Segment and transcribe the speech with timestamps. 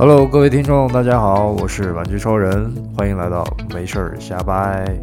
[0.00, 4.98] Hello，各位听众，大家好，我是玩具超人，欢迎来到没事儿瞎掰。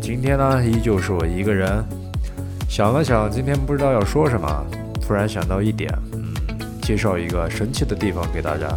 [0.00, 1.84] 今天呢，依旧是我一个人。
[2.68, 4.64] 想了想，今天不知道要说什么，
[5.04, 6.32] 突然想到一点，嗯，
[6.80, 8.68] 介绍一个神奇的地方给大家。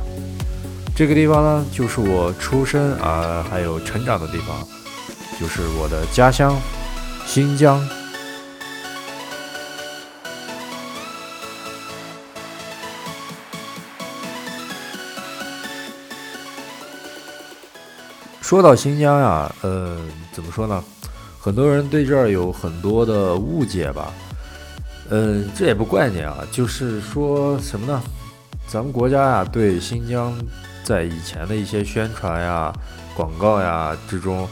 [0.95, 4.57] 这个地方呢，就是我出生啊，还有成长的地方，
[5.39, 6.59] 就是我的家乡——
[7.27, 7.79] 新疆。
[18.53, 19.97] 说到新疆呀，呃，
[20.31, 20.83] 怎么说呢？
[21.39, 24.13] 很多人对这儿有很多的误解吧。
[25.09, 27.99] 嗯，这也不怪你啊，就是说什么呢？
[28.67, 30.31] 咱们国家呀，对新疆
[30.83, 32.71] 在以前的一些宣传呀、
[33.15, 34.47] 广告呀之中，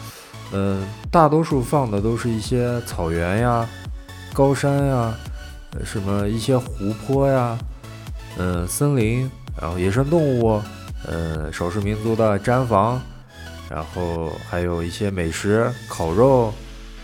[0.52, 3.70] 嗯，大多数放的都是一些草原呀、
[4.34, 5.14] 高山呀、
[5.86, 7.56] 什么一些湖泊呀、
[8.40, 9.30] 嗯，森林，
[9.62, 10.60] 然后野生动物，
[11.08, 13.00] 嗯，少数民族的毡房。
[13.74, 16.54] 然后还有一些美食，烤肉，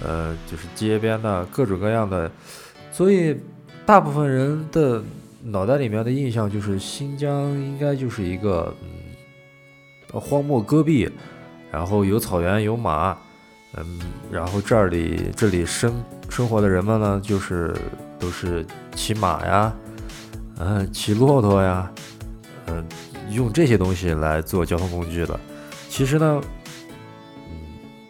[0.03, 2.29] 呃，就是街边的各种各样的，
[2.91, 3.37] 所以
[3.85, 5.01] 大部分人的
[5.41, 11.09] 脑袋里面的印象就是新疆应该就是一个嗯荒漠戈壁，
[11.71, 13.17] 然后有草原有马，
[13.75, 17.73] 嗯，然后这里这里生生活的人们呢，就是
[18.19, 19.73] 都是骑马呀，
[20.59, 21.89] 嗯，骑骆驼呀，
[22.65, 22.85] 嗯，
[23.31, 25.39] 用这些东西来做交通工具的。
[25.87, 26.41] 其实呢。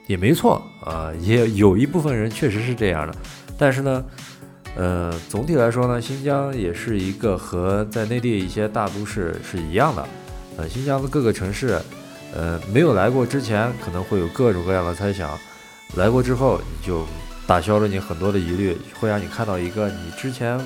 [0.08, 3.14] 也没错啊，也有一部分人确实是这样的，
[3.58, 4.04] 但是呢，
[4.76, 10.08] 呃，总体来说呢，新疆也是一个和在内地一些大都市是一样的，
[10.58, 11.78] 呃，新疆的各个城市，
[12.34, 15.38] 呃，没有来过之前可能会有各种各样的猜想，
[15.96, 17.06] 来过之后你就
[17.46, 20.58] 打消了你很多的疑虑，会让你看到一个你之前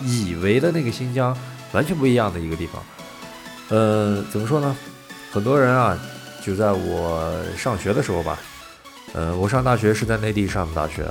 [0.00, 1.36] 以为的那个新疆
[1.72, 2.82] 完全不一样的一个地方，
[3.68, 4.74] 呃，怎么说呢？
[5.30, 5.98] 很多人啊，
[6.42, 8.38] 就在我上学的时候吧。
[9.14, 11.06] 呃，我上大学是在内地上的大学，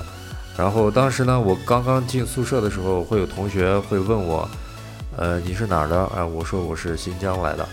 [0.57, 4.49] 然后当时呢，我刚刚进宿舍的时候，会有同学会问我，
[5.15, 6.05] 呃，你是哪儿的？
[6.15, 7.67] 哎，我说我是新疆来的，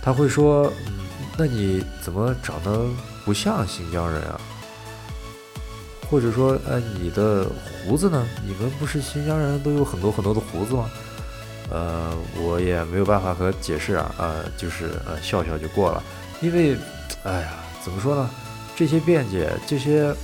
[0.00, 0.92] 他会说，嗯，
[1.36, 2.84] 那你怎么长得
[3.24, 4.40] 不像新疆人啊？
[6.08, 7.46] 或者说，哎，你的
[7.84, 8.24] 胡子呢？
[8.46, 10.88] 你们不是新疆人都有很多很多的胡子吗？
[11.68, 16.00] 呃，我也没有办法和解释啊，呃，就是呃笑笑就过了，
[16.40, 16.76] 因为，
[17.24, 18.30] 哎呀，怎么说呢？
[18.76, 20.14] 这些辩解，这些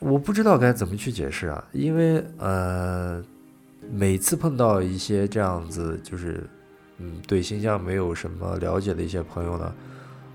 [0.00, 3.22] 我不知道该怎么去解释啊，因为呃，
[3.92, 6.42] 每次碰到一些这样子，就是
[6.98, 9.74] 嗯，对新疆没有什么了解的一些朋友呢，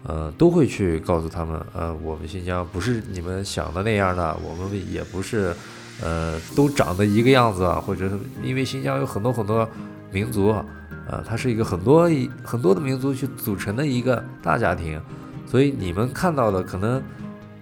[0.04, 5.54] 呃，都会去告诉他们，呃，我们新疆不是你们想的那样的，我们也不是
[6.02, 8.10] 呃都长得一个样子啊，或者
[8.42, 9.68] 因为新疆有很多很多
[10.10, 10.56] 民族，
[11.10, 12.10] 呃，它是一个很多
[12.46, 15.02] 很多的民族去组成的一个大家庭。
[15.50, 17.02] 所以你们看到的可能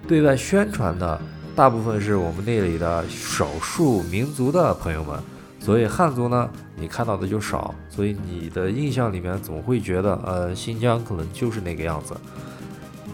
[0.06, 1.20] 对外宣传的
[1.56, 5.18] 大部分是我们那里的少数民族的朋友们，
[5.59, 12.14] 所以汉族呢，你看到的就少，所以你的印象里面总会觉得，呃，新疆可能就是那个样子。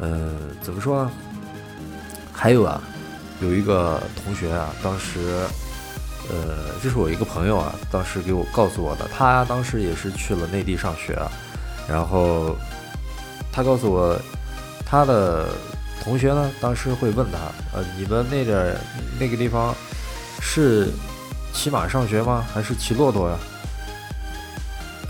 [0.01, 1.11] 嗯，怎么说呢？
[2.33, 2.81] 还有啊，
[3.41, 5.19] 有一个同学啊，当时，
[6.29, 11.15] 呃，这是我一个朋友啊，当时给我告诉我的，他当时也是去了内地上学，
[11.87, 12.55] 然后
[13.51, 14.19] 他告诉我。
[14.93, 15.47] 他的
[16.03, 17.39] 同学呢，当时会问他，
[17.75, 18.77] 呃，你们那点
[19.19, 19.73] 那个地方
[20.39, 20.87] 是
[21.51, 22.45] 骑马上学吗？
[22.53, 23.35] 还是骑骆驼呀？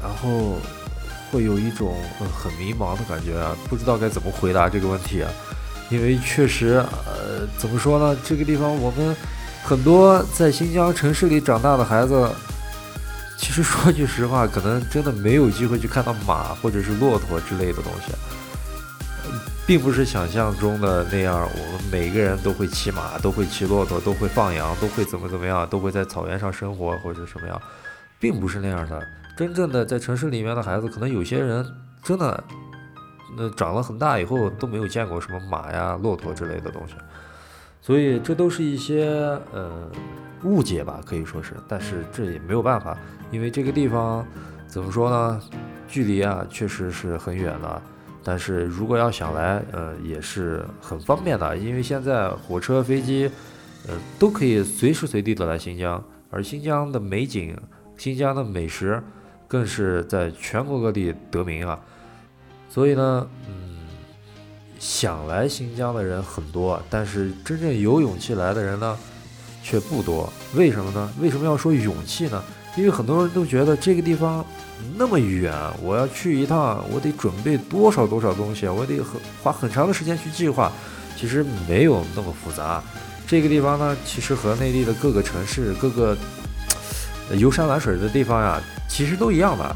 [0.01, 0.55] 然后
[1.29, 1.97] 会有一种
[2.33, 5.29] 很迷茫的感觉啊，不知道该怎么回答这个问题啊，
[5.89, 8.17] 因为确实，呃，怎么说呢？
[8.23, 9.13] 这个地方我们
[9.65, 12.29] 很多在新疆城市里长大的孩子，
[13.37, 18.13] 其实说句实话，可能真的没有机会去看到马或者是骆驼之类的东西。
[19.65, 27.61] 并不是想象中的那样，我们每个人都会骑马，都会骑骆驼，都会放羊，都会怎么怎么样，都会在草原上生活或者什么样，
[28.19, 29.01] 并不是那样的。
[29.37, 31.65] 真正的在城市里面的孩子，可能有些人
[32.03, 32.43] 真的，
[33.37, 36.93] 那长了很大以后都没有见过什么马呀、骆驼之类的东西，
[37.81, 39.05] 所以这都是一些
[39.53, 39.89] 呃
[40.43, 41.53] 误解吧，可以说是。
[41.69, 42.97] 但是这也没有办法，
[43.31, 44.27] 因为这个地方
[44.67, 45.41] 怎么说呢，
[45.87, 47.81] 距离啊确实是很远了。
[48.23, 53.29] 但是如果要想来，呃，也是很方便的，因为现在火车、飞机，
[53.87, 56.03] 呃，都可以随时随地的来新疆。
[56.29, 57.55] 而新疆的美景、
[57.95, 59.03] 新疆的美食，
[59.47, 61.79] 更是在全国各地得名啊。
[62.69, 63.77] 所以呢，嗯，
[64.79, 68.97] 想来新疆的人很多，但是真正有勇气来的人呢，
[69.61, 70.31] 却不多。
[70.55, 71.13] 为什么呢？
[71.19, 72.43] 为什么要说勇气呢？
[72.75, 74.43] 因为很多人都觉得这个地方
[74.97, 80.71] 那么远，我要去一趟，我得准备多少多少东西，我得很花很长的时间去计划。
[81.15, 82.83] 其实没有那么复杂。
[83.27, 86.17] 这个地方呢，其实和内地的各个城市、各个
[87.37, 89.75] 游山玩水的地方呀，其实都一样的。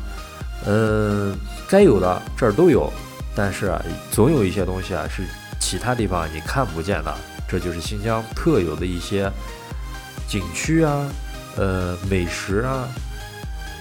[0.66, 1.36] 呃，
[1.70, 2.92] 该有的这儿都有，
[3.36, 5.24] 但是啊，总有一些东西啊是
[5.60, 7.16] 其他地方你看不见的。
[7.48, 9.32] 这就是新疆特有的一些
[10.28, 11.08] 景区啊。
[11.58, 12.88] 呃，美食啊，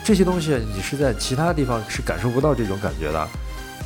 [0.03, 3.29] 这些东西你是在其他地方是感受不到这种感觉的，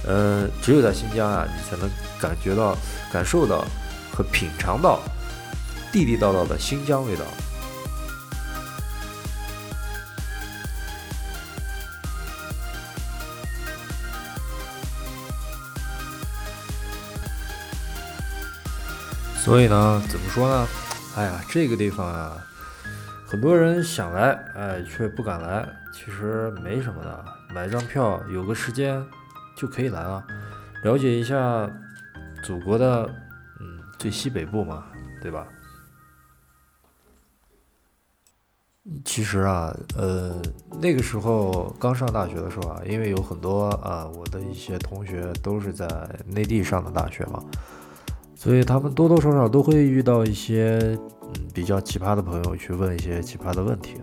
[0.07, 1.91] 呃，只有在新疆啊，你才能
[2.21, 2.77] 感觉到、
[3.13, 3.65] 感受到
[4.13, 5.01] 和品尝到
[5.91, 7.25] 地地道道的新疆味道。
[19.43, 20.69] 所以呢，怎么说呢？
[21.17, 22.37] 哎呀，这个地方啊。
[23.31, 25.65] 很多人想来，哎，却不敢来。
[25.93, 27.25] 其实没什么的，
[27.55, 29.01] 买张票，有个时间
[29.57, 30.27] 就可以来了，
[30.83, 31.71] 了解一下
[32.43, 33.09] 祖国的
[33.61, 34.85] 嗯最西北部嘛，
[35.23, 35.47] 对吧？
[39.05, 40.35] 其实啊，呃，
[40.81, 45.87] 那个时候刚上大学的时候啊，因为有很多啊，我的一些同学都是在
[46.27, 47.41] 内地上的大学嘛。
[48.35, 50.99] 所以他们多多少少都会遇到一些
[51.53, 54.01] 比较奇葩的朋友去问一些奇葩的问题，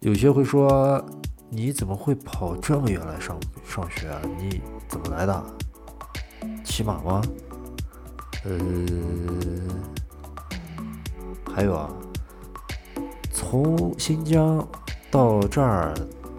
[0.00, 1.04] 有些会说
[1.48, 4.20] 你怎么会跑这么远来上上学啊？
[4.38, 5.44] 你怎么来的？
[6.64, 7.22] 骑马吗？
[8.44, 8.58] 呃，
[11.52, 11.90] 还有啊，
[13.32, 14.66] 从新疆
[15.10, 15.94] 到这儿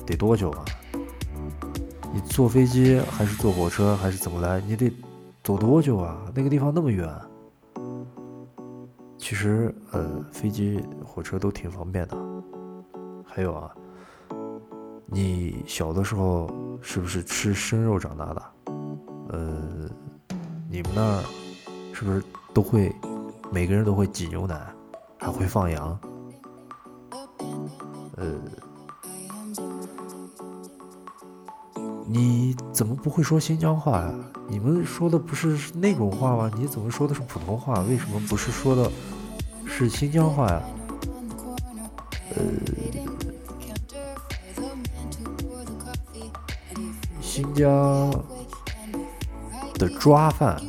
[0.06, 0.66] 得多久啊？
[2.14, 4.62] 你坐飞机还是坐火车还是怎么来？
[4.62, 4.92] 你得。
[5.42, 6.22] 走多久啊？
[6.36, 7.10] 那个地方那么远。
[9.30, 12.18] 其实，呃，飞机、火车都挺方便的。
[13.24, 13.70] 还有啊，
[15.06, 16.50] 你小的时候
[16.82, 18.42] 是不是吃生肉长大的？
[19.28, 19.88] 呃，
[20.68, 21.24] 你们那儿
[21.94, 22.24] 是不是
[22.56, 22.92] 都会
[23.52, 24.60] 每个人都会挤牛奶，
[25.20, 26.00] 还会放羊？
[28.16, 28.34] 呃。
[32.08, 34.12] 你怎么不会说新疆话呀？
[34.48, 36.52] 你们说的不是那种话吗？
[36.58, 37.82] 你怎么说的是普通话？
[37.82, 38.92] 为什么不是说的
[39.80, 40.62] 是新疆话呀？
[42.36, 42.44] 呃，
[47.22, 48.12] 新疆
[49.76, 50.62] 的抓饭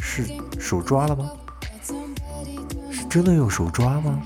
[0.00, 0.24] 是
[0.56, 1.32] 手抓了吗？
[2.92, 4.22] 是真的用手抓吗？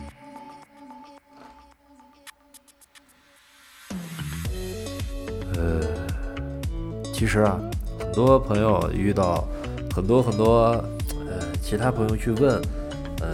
[5.54, 5.80] 呃
[7.14, 7.58] 其实啊，
[7.98, 9.42] 很多朋友遇到
[9.94, 10.84] 很多很多
[11.26, 12.60] 呃其他朋友去问，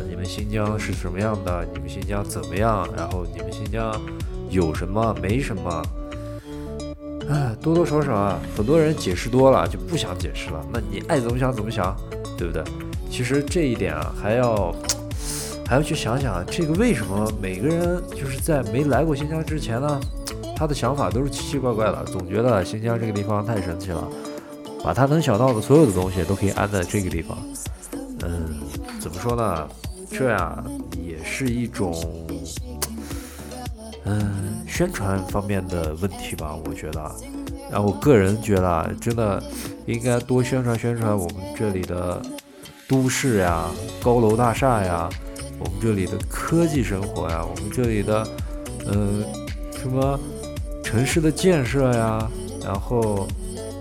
[0.09, 1.67] 你们新疆是什么样的？
[1.73, 2.89] 你们新疆怎么样？
[2.97, 3.95] 然后你们新疆
[4.51, 5.15] 有什么？
[5.21, 5.83] 没什么？
[7.29, 10.65] 哎，多多少少啊，很多人解释多了就不想解释了。
[10.73, 11.95] 那你爱怎么想怎么想，
[12.39, 12.65] 对不对？
[13.11, 14.75] 其实这一点啊，还要
[15.67, 20.00] 还要去想想，这个为什么每个人就是在没来过新疆之前呢？
[20.57, 24.09] 他的想法都是奇奇怪怪的，总觉得新疆这个地方太神奇了，
[24.83, 27.37] 把他能想到的所有的东西都可以安在这个地方。
[28.23, 28.57] 嗯，
[28.99, 29.69] 怎么说呢？
[30.11, 30.65] 这样
[31.03, 31.95] 也是一种，
[34.05, 37.11] 嗯，宣传方面的问题吧，我觉得。
[37.71, 39.43] 然后我个人觉得，真的
[39.87, 42.21] 应该多宣传宣传我们这里的
[42.88, 43.67] 都市呀、
[44.03, 45.09] 高楼大厦呀，
[45.59, 48.27] 我们这里的科技生活呀，我们这里的，
[48.87, 49.23] 嗯，
[49.73, 50.19] 什么？
[50.83, 52.27] 城市的建设呀，
[52.65, 53.29] 然后，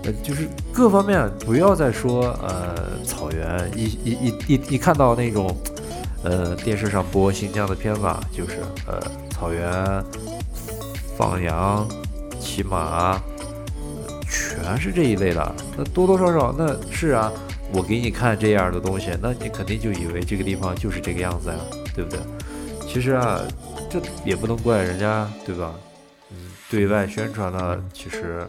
[0.04, 5.56] 呃，就是各方面不要再说呃草原，一一一一一看到那种，
[6.24, 8.00] 呃电视上播新疆的片子，
[8.32, 10.04] 就是呃草原
[11.16, 11.88] 放羊、
[12.40, 13.20] 骑马，
[14.28, 15.54] 全是这一类的。
[15.76, 17.32] 那多多少少那是啊，
[17.72, 21.56] 我给你看这样的东西，那你肯定就以为这个地方就是这个样子呀，
[21.94, 22.20] 对不对？
[22.86, 23.40] 其实啊，
[23.90, 25.74] 这也不能怪人家，对吧？
[26.30, 26.36] 嗯
[26.70, 28.46] 对外宣传呢，其实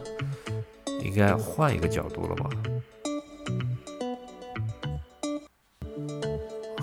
[1.04, 2.50] 应该换一个角度了嘛。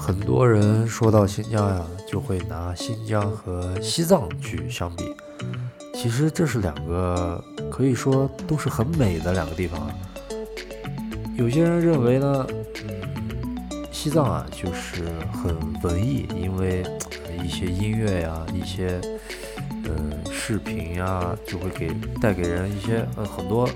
[0.06, 5.12] 很多人说到新疆呀，就会拿新疆和西藏去相比。
[5.92, 9.90] 其实这是两个可以说都是很美的两个地方。
[11.36, 12.46] 有些人认为呢，
[12.84, 16.84] 嗯，西藏啊就是很文艺，因为
[17.44, 19.00] 一些音乐呀，一些。
[19.88, 23.68] 嗯，视频呀，就会给带给人一些呃很多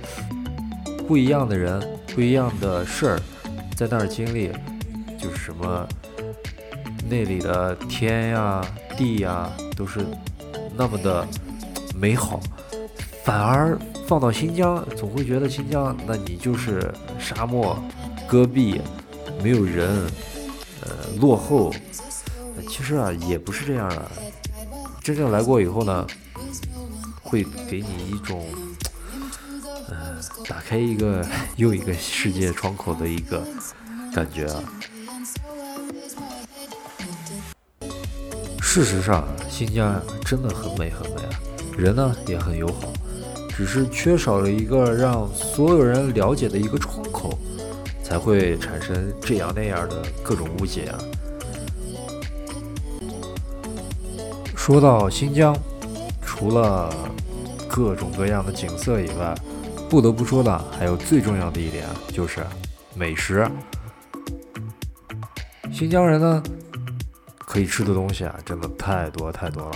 [1.09, 1.81] 不一样的人，
[2.15, 3.21] 不一样的事儿，
[3.77, 4.51] 在那儿经历，
[5.17, 5.87] 就是什么
[7.11, 8.65] 那里的天呀、
[8.97, 10.07] 地呀都是
[10.77, 11.27] 那么的
[11.93, 12.39] 美好，
[13.25, 13.77] 反而
[14.07, 17.77] 放到新疆，总会觉得新疆，那你就是沙漠、
[18.29, 18.81] 戈壁，
[19.43, 19.89] 没有人，
[20.83, 20.91] 呃，
[21.21, 21.75] 落后。
[22.69, 24.03] 其实啊，也不是这样的。
[25.03, 26.07] 真正来过以后呢，
[27.23, 28.47] 会给你一种，
[29.89, 31.27] 呃，打开一个
[31.57, 33.45] 又一个世界窗口的一个
[34.15, 34.63] 感觉啊。
[38.73, 41.31] 事实上，新疆真的很美很美啊，
[41.77, 42.93] 人呢也很友好，
[43.49, 47.37] 只是缺少了一个让所有人了解的一个窗口，
[48.01, 50.99] 才会产生这样那样的各种误解啊。
[54.57, 55.53] 说到新疆，
[56.25, 56.95] 除了
[57.67, 59.35] 各种各样的景色以外，
[59.89, 62.47] 不得不说的还有最重要的一点就是
[62.95, 63.51] 美食。
[65.73, 66.41] 新疆人呢？
[67.51, 69.73] 可以吃的东西啊，真的太多太多了。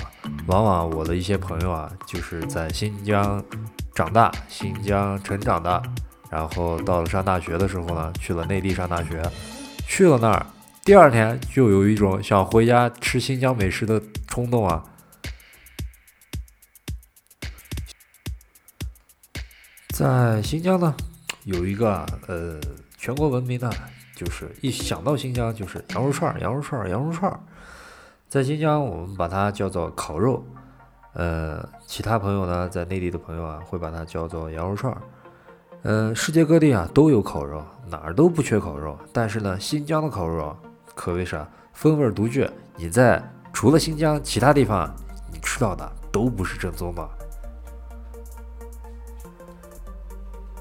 [0.46, 3.44] 往往我的一些朋友啊，就是在新疆
[3.92, 5.82] 长大、新疆成长的，
[6.30, 9.20] 然后到了上大学的时候呢，去了内地上大学，
[9.88, 10.46] 去了那儿，
[10.84, 14.84] 第二天就有一种想回家吃新疆美食的冲动啊。
[19.88, 20.94] 在新疆呢，
[21.42, 22.60] 有一个呃
[22.96, 23.68] 全国闻名的，
[24.14, 27.40] 就是一想到新疆就是羊肉串、羊肉串、羊肉串。
[28.28, 30.44] 在新疆，我们把它叫做烤肉，
[31.12, 35.00] 呃，其他朋友呢，在内地的朋友啊，会把它叫做羊肉串儿。
[35.82, 38.98] 嗯，世界各地啊都有烤肉，哪儿都不缺烤肉。
[39.12, 40.56] 但是呢，新疆的烤肉
[40.94, 44.92] 可谓是风味独具，你在除了新疆其他地方
[45.30, 47.08] 你吃到的都不是正宗的。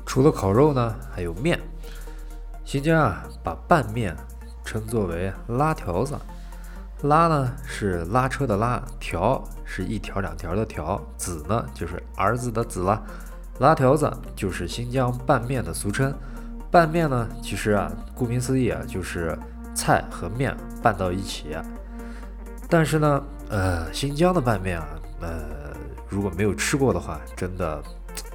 [0.06, 1.60] 除了烤肉呢，还有面。
[2.66, 4.16] 新疆啊，把拌面
[4.64, 6.18] 称作为拉条子。
[7.04, 13.04] 拉呢是拉车的拉，条是一条两条的条，子呢就是儿子的子了。
[13.60, 16.14] 拉条子就是新疆拌面的俗称。
[16.72, 19.38] 拌面呢，其实啊，顾名思义啊，就是
[19.76, 21.56] 菜和面拌到一起。
[22.70, 24.88] 但是呢，呃，新疆的拌面啊，
[25.20, 25.76] 呃，
[26.10, 27.84] 如果没有吃过的话，真的，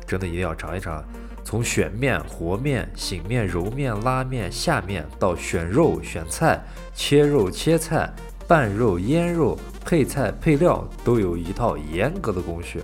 [0.06, 1.02] 真的一定要尝一尝。
[1.48, 6.62] 从选面、和面、醒面、揉面、拉面、下面，到选肉、选菜、
[6.94, 8.12] 切肉、切菜。
[8.46, 12.82] 拌肉、腌肉、配菜、配料都有一套严格的工序。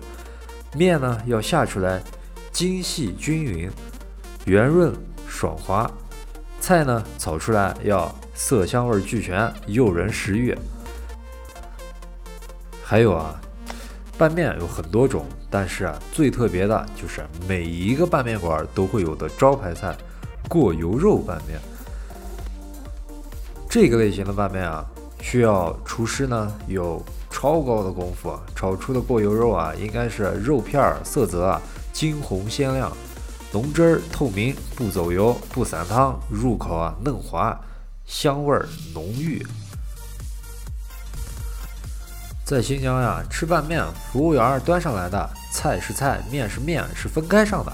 [0.74, 2.02] 面呢要下出来
[2.52, 3.70] 精细均匀、
[4.46, 4.94] 圆润
[5.28, 5.86] 爽滑；
[6.58, 10.56] 菜呢炒出来要色香味俱全、诱人食欲。
[12.82, 13.38] 还有啊，
[14.16, 19.96] 拌面有很多种，但是啊，最特别的就是每一个拌面馆都会有的招牌菜——
[20.50, 21.60] 过油肉拌面。
[23.70, 24.84] 这个类型的拌面啊。
[25.22, 32.92] 需要厨师呢有超高的功夫，炒出的过油肉啊，应该是肉片儿色泽啊金红鲜亮，
[33.52, 37.58] 浓汁儿透明，不走油，不散汤，入口啊嫩滑，
[38.04, 39.40] 香味儿浓郁。
[42.44, 43.82] 在新疆呀，吃拌面，
[44.12, 47.72] 服务员端上来的菜是菜，面是面，是分开上的，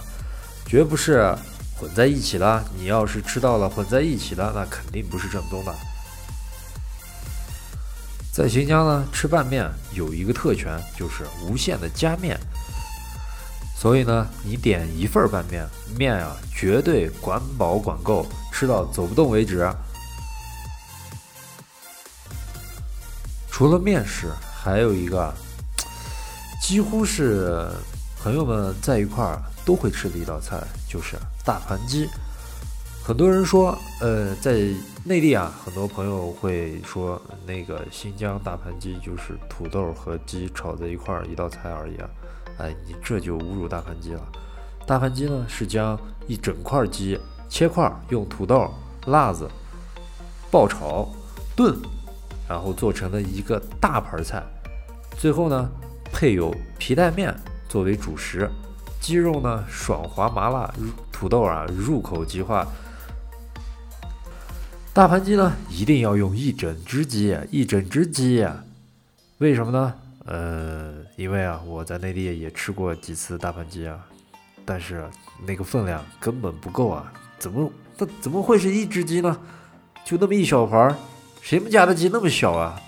[0.66, 1.34] 绝不是
[1.78, 2.62] 混在一起的。
[2.76, 5.74] 你要是吃到了混在一起的，那肯定不是正宗的。
[8.30, 12.38] 在新疆呢，吃拌面有一个特权，就是无限的加面。
[13.74, 19.72] 所以呢，你点一份拌面，面啊绝对管饱管够，吃到走不动为止。
[23.50, 24.30] 除了面食，
[24.62, 25.34] 还有一个
[26.60, 27.68] 几乎是
[28.22, 32.08] 朋友们在一块儿都会吃的一道菜，就是大盘鸡。
[33.02, 34.60] 很多人说，呃，在
[35.02, 42.08] 内地啊，很多朋友会说，那个新疆大盘鸡就是土豆和鸡炒在一块儿一道菜而已啊，
[42.58, 44.20] 哎，你这就侮辱大盘鸡了。
[44.86, 45.98] 大盘鸡呢是将
[46.28, 48.70] 一整块鸡切块，用土豆、
[49.06, 49.48] 辣子
[50.50, 51.08] 爆炒、
[51.56, 51.74] 炖，
[52.48, 54.42] 然后做成了一个大盘菜，
[55.18, 55.68] 最后呢
[56.20, 57.34] 配有皮带面
[57.66, 58.46] 作为主食，
[59.00, 60.70] 鸡肉呢爽滑麻辣，
[61.10, 62.68] 土豆啊入口即化。
[64.92, 68.46] 大盘鸡呢，一定要用一整只鸡，一整只鸡，
[69.38, 69.94] 为什么呢？
[70.26, 73.98] 呃，因为啊，我在内地也吃过几次大盘鸡啊，
[74.66, 75.08] 但是
[75.46, 79.34] 那个分量根本不够啊，怎么那怎么会是一只鸡呢？
[80.04, 80.94] 就那么一小盘儿，
[81.40, 82.78] 谁们家的鸡那么小啊？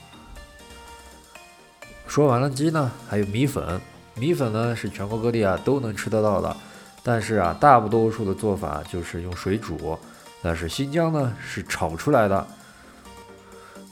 [2.12, 3.81] 说完了鸡呢，还有米粉，
[4.16, 6.54] 米粉呢是全国各地啊都能吃得到的，
[7.02, 9.99] 但是啊，大多数的做法就是用水煮。
[10.42, 12.47] 但是新疆呢是炒出来的。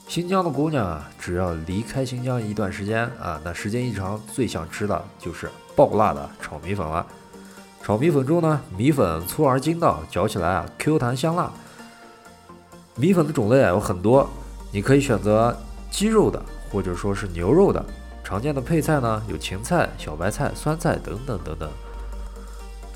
[0.06, 7.06] 新疆的姑娘啊，只要离开新疆一段时间啊，那时间一长，最想吃的就是爆辣的炒米粉了。
[7.82, 11.50] 炒米粉中呢，米粉粗而筋道，嚼起来啊 Q 弹香辣。
[12.96, 14.28] 米粉的种类啊有很多，
[14.70, 15.56] 你可以选择
[15.90, 16.38] 鸡肉的，
[16.70, 17.82] 或者说是牛肉的。
[18.30, 21.68] 常见的配菜呢有芹菜、小白菜、酸菜等等等等。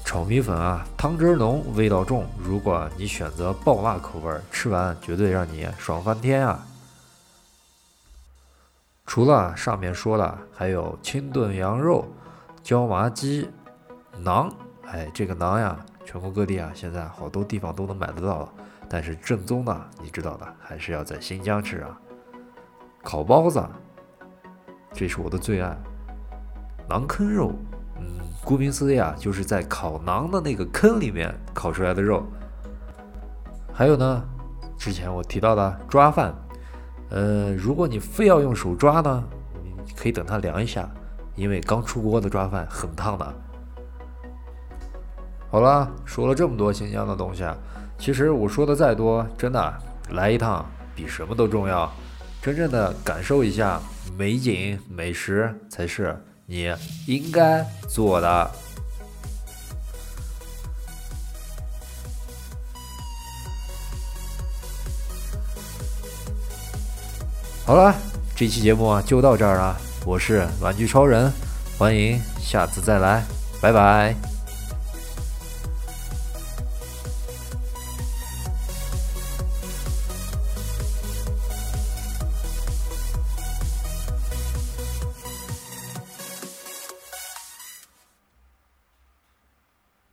[0.05, 2.25] 炒米粉啊，汤汁浓，味道重。
[2.39, 6.65] 如果你选择爆辣口味，吃完绝对让你爽翻天啊！
[9.07, 12.07] 除了上面说的，还有清炖羊肉、
[12.63, 13.51] 椒麻鸡、
[14.23, 14.49] 馕。
[14.87, 18.49] 哎，这个馕呀，全国各地啊，现在好多地方都能买得到。
[18.89, 21.99] 但是正宗的，你知道的，还是要在新疆吃啊。
[23.03, 23.61] 烤包子，
[24.95, 25.77] 这是我的最爱。
[26.89, 27.53] 馕坑肉，
[27.99, 28.07] 嗯，
[28.45, 32.25] 顾名思义啊，就是在烤馕的那个坑里面烤出来的肉。
[33.73, 34.25] 还有呢，
[34.79, 36.33] 之前我提到的抓饭。
[37.11, 39.25] 呃，如果你非要用手抓呢，
[39.63, 40.89] 你可以等它凉一下，
[41.35, 43.35] 因为刚出锅的抓饭很烫的。
[45.51, 47.57] 好了，说了这么多新疆的东西啊，
[47.99, 49.75] 其实我说的再多，真的
[50.11, 51.91] 来一趟比什么都重要。
[52.45, 53.81] 真正的感受一下
[54.19, 56.71] 美景美食，才是你
[57.07, 58.51] 应该做的。
[67.65, 67.95] 好了，
[68.37, 69.75] 这期节目就到这儿了。
[70.05, 71.33] 我是玩具超人，
[71.79, 73.25] 欢迎下次再来，
[73.59, 74.34] 拜拜。